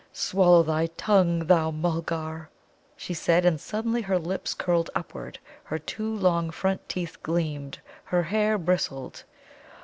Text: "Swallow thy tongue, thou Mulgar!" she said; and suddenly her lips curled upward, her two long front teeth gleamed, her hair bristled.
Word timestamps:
"Swallow 0.13 0.63
thy 0.63 0.87
tongue, 0.97 1.45
thou 1.45 1.69
Mulgar!" 1.69 2.49
she 2.97 3.13
said; 3.13 3.45
and 3.45 3.61
suddenly 3.61 4.01
her 4.01 4.17
lips 4.17 4.55
curled 4.55 4.89
upward, 4.95 5.37
her 5.65 5.77
two 5.77 6.11
long 6.15 6.49
front 6.49 6.89
teeth 6.89 7.21
gleamed, 7.21 7.77
her 8.05 8.23
hair 8.23 8.57
bristled. 8.57 9.25